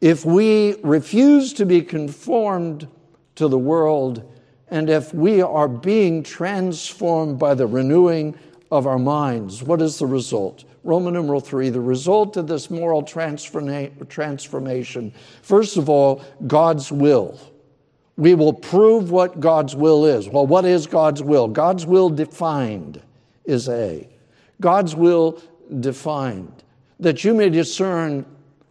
[0.01, 2.89] if we refuse to be conformed
[3.35, 4.31] to the world
[4.69, 8.39] and if we are being transformed by the renewing
[8.71, 9.63] of our minds?
[9.63, 10.65] What is the result?
[10.85, 15.13] Roman numeral three, the result of this moral transformation,
[15.43, 17.39] first of all, God's will.
[18.17, 20.29] We will prove what God's will is.
[20.29, 21.49] Well, what is God's will?
[21.49, 23.01] God's will defined
[23.45, 24.09] is A.
[24.61, 25.41] God's will
[25.81, 26.63] defined,
[26.99, 28.27] that you may discern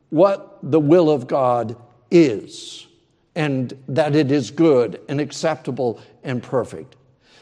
[0.10, 1.76] what the will of God
[2.12, 2.88] is,
[3.36, 6.96] and that it is good and acceptable and perfect.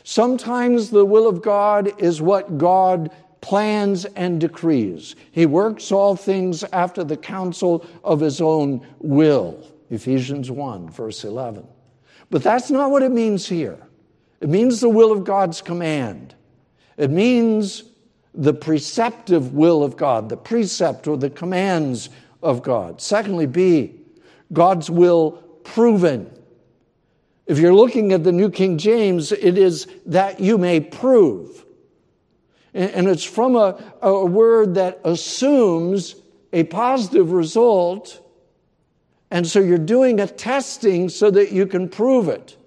[0.09, 5.17] Sometimes the will of God is what God plans and decrees.
[5.33, 9.61] He works all things after the counsel of his own will.
[9.89, 11.67] Ephesians 1, verse 11.
[12.29, 13.77] But that's not what it means here.
[14.39, 16.35] It means the will of God's command.
[16.95, 17.83] It means
[18.33, 22.07] the preceptive will of God, the precept or the commands
[22.41, 23.01] of God.
[23.01, 23.99] Secondly, B,
[24.53, 25.31] God's will
[25.65, 26.31] proven.
[27.47, 31.65] If you're looking at the New King James, it is that you may prove.
[32.73, 36.15] And it's from a, a word that assumes
[36.53, 38.21] a positive result.
[39.31, 42.57] And so you're doing a testing so that you can prove it.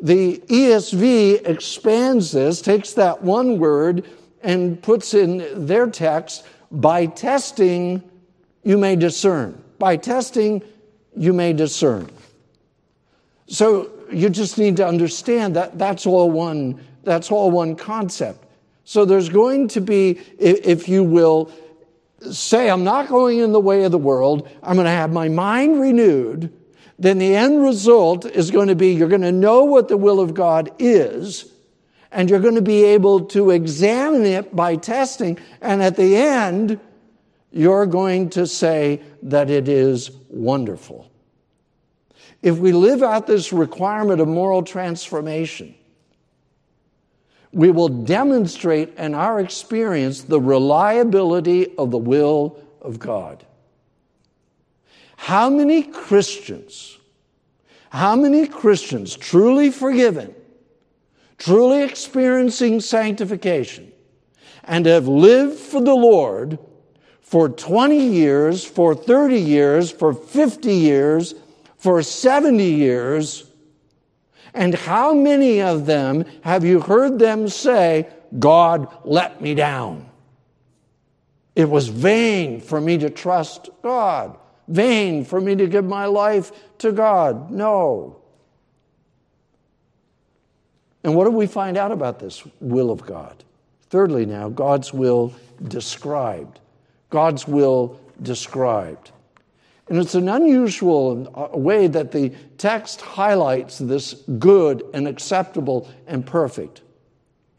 [0.00, 4.04] The ESV expands this, takes that one word,
[4.42, 8.02] and puts in their text by testing,
[8.64, 9.62] you may discern.
[9.78, 10.62] By testing,
[11.16, 12.10] you may discern.
[13.52, 18.46] So you just need to understand that that's all one, that's all one concept.
[18.84, 21.52] So there's going to be, if you will,
[22.30, 25.28] say, I'm not going in the way of the world, I'm going to have my
[25.28, 26.50] mind renewed,
[26.98, 30.18] then the end result is going to be you're going to know what the will
[30.18, 31.52] of God is,
[32.10, 36.80] and you're going to be able to examine it by testing, and at the end,
[37.50, 41.11] you're going to say that it is wonderful.
[42.42, 45.74] If we live out this requirement of moral transformation,
[47.52, 53.46] we will demonstrate in our experience the reliability of the will of God.
[55.16, 56.98] How many Christians,
[57.90, 60.34] how many Christians truly forgiven,
[61.38, 63.92] truly experiencing sanctification,
[64.64, 66.58] and have lived for the Lord
[67.20, 71.34] for 20 years, for 30 years, for 50 years,
[71.82, 73.44] for 70 years,
[74.54, 78.06] and how many of them have you heard them say,
[78.38, 80.08] God let me down?
[81.56, 84.38] It was vain for me to trust God.
[84.68, 87.50] vain for me to give my life to God.
[87.50, 88.22] No.
[91.04, 93.42] And what do we find out about this will of God?
[93.90, 95.34] Thirdly, now, God's will
[95.66, 96.60] described.
[97.10, 99.11] God's will described.
[99.92, 106.24] And it's an unusual uh, way that the text highlights this good and acceptable and
[106.24, 106.80] perfect.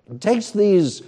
[0.10, 1.04] It takes these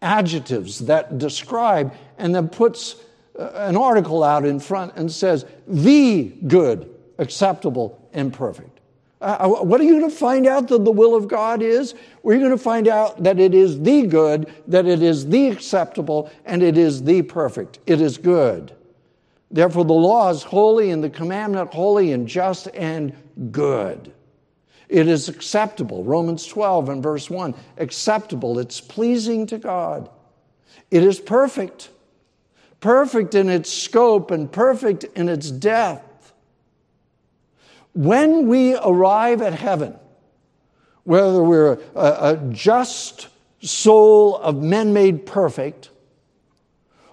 [0.00, 2.96] adjectives that describe and then puts
[3.38, 8.80] uh, an article out in front and says, the good, acceptable, and perfect.
[9.20, 11.94] Uh, uh what are you going to find out that the will of God is?
[12.22, 16.30] We're going to find out that it is the good, that it is the acceptable,
[16.46, 17.78] and it is the perfect.
[17.86, 18.72] It is good.
[19.52, 23.14] Therefore, the law is holy and the commandment holy and just and
[23.52, 24.12] good.
[24.88, 26.04] It is acceptable.
[26.04, 28.58] Romans 12 and verse 1 acceptable.
[28.58, 30.08] It's pleasing to God.
[30.90, 31.90] It is perfect.
[32.80, 36.32] Perfect in its scope and perfect in its depth.
[37.94, 39.98] When we arrive at heaven,
[41.04, 43.28] whether we're a, a just
[43.60, 45.90] soul of men made perfect,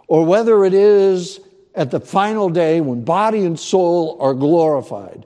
[0.07, 1.39] or whether it is
[1.79, 5.25] at the final day when body and soul are glorified.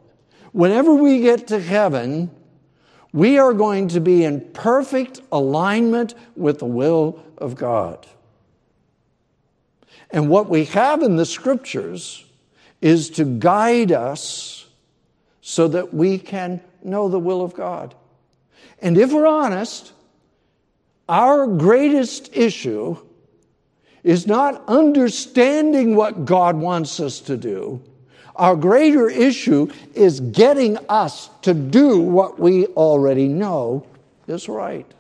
[0.51, 2.29] Whenever we get to heaven,
[3.11, 8.05] we are going to be in perfect alignment with the will of God.
[10.11, 12.23] And what we have in the scriptures
[12.81, 14.67] is to guide us
[15.41, 17.95] so that we can know the will of God.
[18.79, 19.91] And if we're honest,
[21.09, 23.02] our greatest issue
[24.03, 27.81] is not understanding what God wants us to do.
[28.35, 33.85] Our greater issue is getting us to do what we already know
[34.27, 34.91] is right.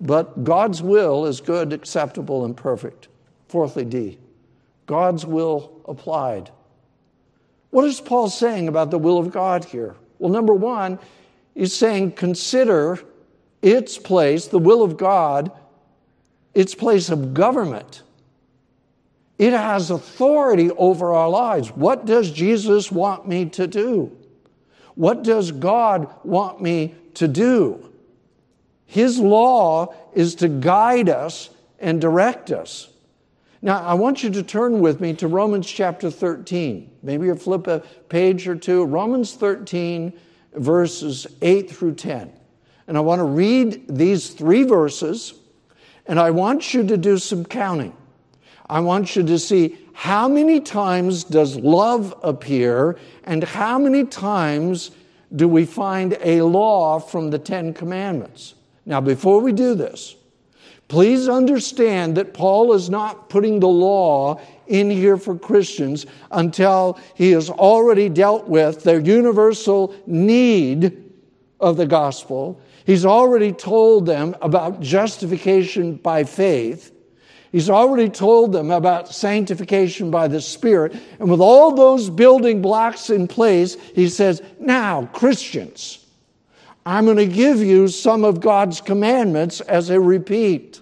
[0.00, 3.08] But God's will is good, acceptable, and perfect.
[3.48, 4.18] Fourthly, D.
[4.86, 6.50] God's will applied.
[7.70, 9.96] What is Paul saying about the will of God here?
[10.18, 10.98] Well, number one,
[11.54, 12.98] he's saying consider
[13.62, 15.52] its place, the will of God,
[16.54, 18.02] its place of government.
[19.38, 21.70] It has authority over our lives.
[21.70, 24.16] What does Jesus want me to do?
[24.94, 27.90] What does God want me to do?
[28.84, 32.90] His law is to guide us and direct us.
[33.62, 36.90] Now, I want you to turn with me to Romans chapter 13.
[37.02, 38.84] Maybe you flip a page or two.
[38.84, 40.12] Romans 13,
[40.54, 42.32] verses 8 through 10.
[42.88, 45.34] And I want to read these three verses
[46.06, 47.96] and I want you to do some counting.
[48.68, 54.92] I want you to see how many times does love appear and how many times
[55.34, 58.54] do we find a law from the Ten Commandments.
[58.86, 60.16] Now, before we do this,
[60.88, 67.32] please understand that Paul is not putting the law in here for Christians until he
[67.32, 71.12] has already dealt with their universal need
[71.60, 72.60] of the gospel
[72.90, 76.90] He's already told them about justification by faith.
[77.52, 80.96] He's already told them about sanctification by the Spirit.
[81.20, 86.04] And with all those building blocks in place, he says, Now, Christians,
[86.84, 90.80] I'm going to give you some of God's commandments as a repeat.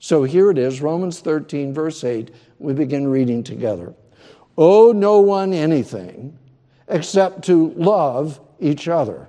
[0.00, 2.28] So here it is, Romans 13, verse 8.
[2.58, 3.94] We begin reading together.
[4.58, 6.36] Owe no one anything
[6.88, 9.28] except to love each other.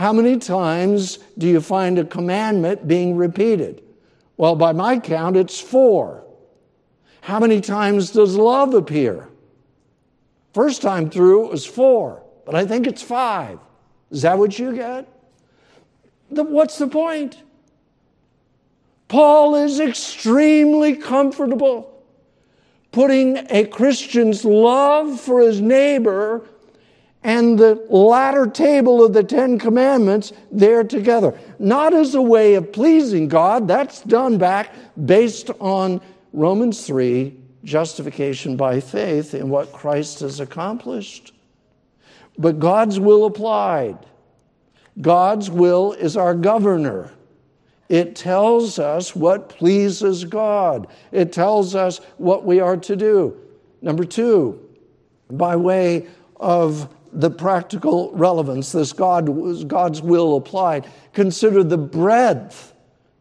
[0.00, 3.82] How many times do you find a commandment being repeated?
[4.38, 6.24] Well, by my count, it's four.
[7.20, 9.28] How many times does love appear?
[10.54, 13.58] First time through, it was four, but I think it's five.
[14.10, 15.06] Is that what you get?
[16.30, 17.36] The, what's the point?
[19.08, 22.02] Paul is extremely comfortable
[22.90, 26.48] putting a Christian's love for his neighbor
[27.22, 31.38] and the latter table of the Ten Commandments there together.
[31.58, 36.00] Not as a way of pleasing God, that's done back based on
[36.32, 41.32] Romans 3, justification by faith in what Christ has accomplished.
[42.38, 43.98] But God's will applied.
[45.00, 47.12] God's will is our governor.
[47.90, 50.86] It tells us what pleases God.
[51.12, 53.36] It tells us what we are to do.
[53.82, 54.60] Number two,
[55.28, 56.06] by way
[56.38, 60.88] of the practical relevance, this God, God's will applied.
[61.12, 62.74] Consider the breadth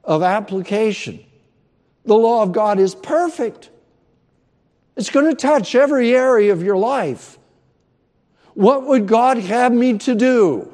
[0.04, 1.24] of application.
[2.06, 3.70] The law of God is perfect.
[4.96, 7.38] It's going to touch every area of your life.
[8.54, 10.74] What would God have me to do?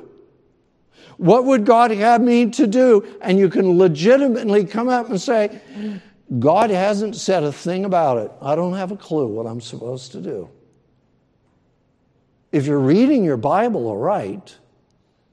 [1.17, 3.05] What would God have me to do?
[3.21, 5.61] And you can legitimately come up and say,
[6.39, 8.31] God hasn't said a thing about it.
[8.41, 10.49] I don't have a clue what I'm supposed to do.
[12.51, 14.57] If you're reading your Bible aright,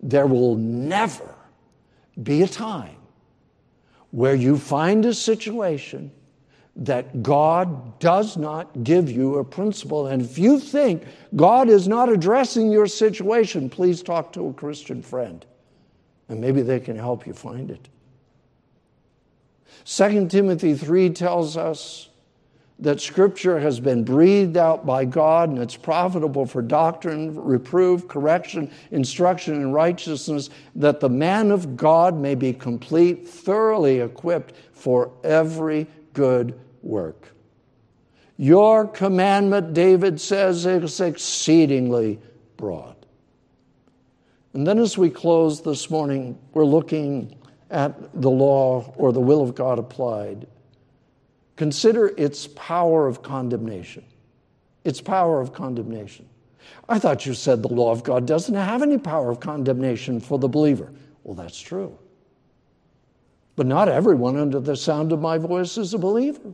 [0.01, 1.35] there will never
[2.23, 2.97] be a time
[4.11, 6.11] where you find a situation
[6.75, 10.07] that God does not give you a principle.
[10.07, 11.05] And if you think
[11.37, 15.45] God is not addressing your situation, please talk to a Christian friend
[16.29, 17.89] and maybe they can help you find it.
[19.85, 22.09] 2 Timothy 3 tells us
[22.83, 28.71] that Scripture has been breathed out by God and it's profitable for doctrine, reproof, correction,
[28.91, 35.87] instruction in righteousness, that the man of God may be complete, thoroughly equipped for every
[36.13, 37.29] good work.
[38.37, 42.21] Your commandment, David says, is exceedingly
[42.57, 42.97] broad.
[44.55, 47.37] And then as we close this morning, we're looking
[47.71, 50.49] at the law or the will of God applied.
[51.57, 54.05] Consider its power of condemnation.
[54.85, 56.29] Its power of condemnation.
[56.89, 60.39] I thought you said the law of God doesn't have any power of condemnation for
[60.39, 60.93] the believer.
[61.25, 61.97] Well, that's true.
[63.55, 66.53] But not everyone under the sound of my voice is a believer.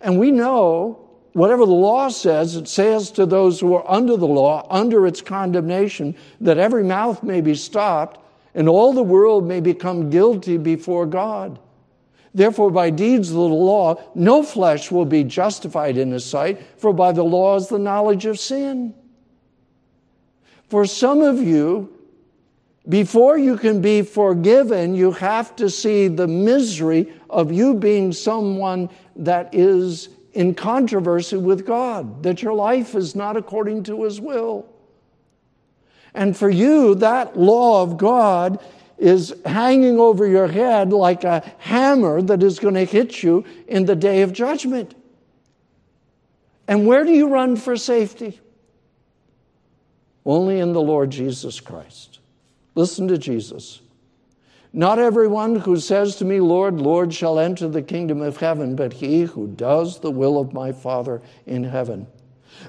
[0.00, 4.26] And we know whatever the law says, it says to those who are under the
[4.26, 8.20] law, under its condemnation, that every mouth may be stopped
[8.54, 11.58] and all the world may become guilty before God.
[12.34, 16.92] Therefore, by deeds of the law, no flesh will be justified in his sight, for
[16.92, 18.92] by the law is the knowledge of sin.
[20.68, 21.96] For some of you,
[22.88, 28.90] before you can be forgiven, you have to see the misery of you being someone
[29.14, 34.66] that is in controversy with God, that your life is not according to His will.
[36.14, 38.60] And for you, that law of God
[38.98, 43.84] is hanging over your head like a hammer that is going to hit you in
[43.86, 44.94] the day of judgment.
[46.66, 48.40] And where do you run for safety?
[50.24, 52.20] Only in the Lord Jesus Christ.
[52.74, 53.80] Listen to Jesus.
[54.72, 58.94] Not everyone who says to me, Lord, Lord, shall enter the kingdom of heaven, but
[58.94, 62.08] he who does the will of my Father in heaven.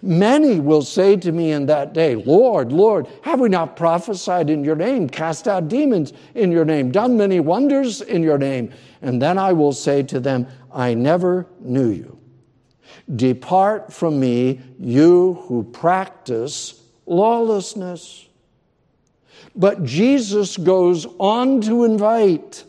[0.01, 4.63] Many will say to me in that day, Lord, Lord, have we not prophesied in
[4.63, 8.73] your name, cast out demons in your name, done many wonders in your name?
[9.01, 12.19] And then I will say to them, I never knew you.
[13.15, 18.27] Depart from me, you who practice lawlessness.
[19.55, 22.63] But Jesus goes on to invite.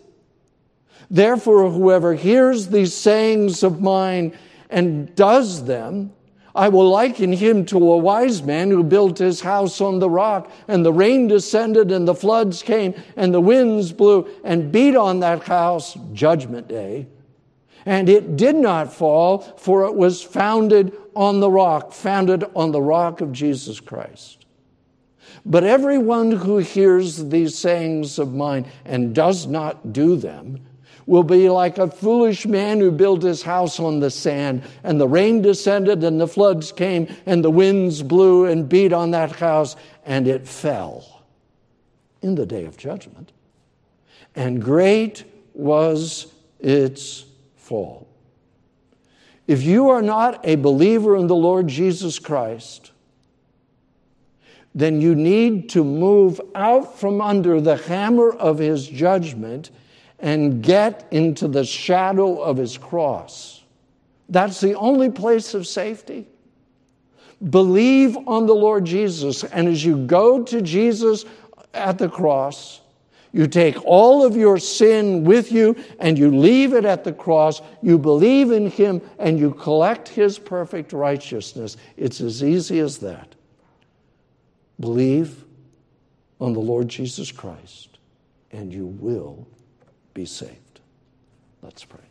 [1.11, 4.37] Therefore, whoever hears these sayings of mine
[4.71, 6.13] and does them,
[6.57, 10.51] I will liken him to a wise man who built his house on the rock,
[10.67, 15.21] and the rain descended, and the floods came, and the winds blew and beat on
[15.21, 17.07] that house, judgment day.
[17.85, 22.83] And it did not fall, for it was founded on the rock, founded on the
[22.83, 24.47] rock of Jesus Christ.
[25.45, 30.65] But everyone who hears these sayings of mine and does not do them
[31.07, 35.09] will be like a foolish man who built his house on the sand, and the
[35.09, 39.77] rain descended, and the floods came, and the winds blew and beat on that house,
[40.05, 41.23] and it fell
[42.23, 43.33] in the day of judgment.
[44.35, 48.09] And great was its fall.
[49.47, 52.91] If you are not a believer in the Lord Jesus Christ,
[54.75, 59.71] then you need to move out from under the hammer of his judgment
[60.19, 63.63] and get into the shadow of his cross.
[64.29, 66.27] That's the only place of safety.
[67.51, 71.25] Believe on the Lord Jesus, and as you go to Jesus
[71.75, 72.81] at the cross,
[73.33, 77.61] you take all of your sin with you and you leave it at the cross.
[77.83, 81.77] You believe in Him and you collect His perfect righteousness.
[81.99, 83.35] It's as easy as that.
[84.81, 85.45] Believe
[86.41, 87.99] on the Lord Jesus Christ,
[88.53, 89.47] and you will
[90.17, 90.81] be saved.
[91.61, 92.06] Let's pray.